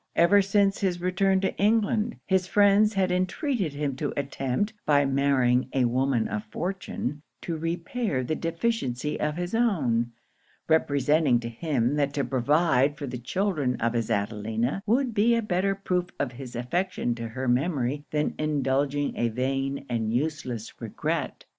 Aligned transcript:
Ever 0.15 0.41
since 0.41 0.79
his 0.79 0.99
return 0.99 1.41
to 1.41 1.55
England, 1.57 2.15
his 2.25 2.47
friends 2.47 2.95
had 2.95 3.11
entreated 3.11 3.73
him 3.73 3.95
to 3.97 4.11
attempt, 4.17 4.73
by 4.83 5.05
marrying 5.05 5.69
a 5.73 5.85
woman 5.85 6.27
of 6.27 6.43
fortune, 6.45 7.21
to 7.43 7.55
repair 7.55 8.23
the 8.23 8.33
deficiency 8.33 9.19
of 9.19 9.37
his 9.37 9.53
own; 9.53 10.11
representing 10.67 11.39
to 11.41 11.49
him, 11.49 11.97
that 11.97 12.13
to 12.15 12.23
provide 12.23 12.97
for 12.97 13.05
the 13.05 13.19
children 13.19 13.75
of 13.75 13.93
his 13.93 14.09
Adelina, 14.09 14.81
would 14.87 15.13
be 15.13 15.35
a 15.35 15.41
better 15.43 15.75
proof 15.75 16.09
of 16.19 16.31
his 16.31 16.55
affection 16.55 17.13
to 17.13 17.27
her 17.27 17.47
memory 17.47 18.03
than 18.09 18.33
indulging 18.39 19.15
a 19.15 19.27
vain 19.29 19.85
and 19.87 20.11
useless 20.11 20.81
regret. 20.81 21.45